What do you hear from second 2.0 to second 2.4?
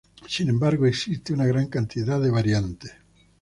de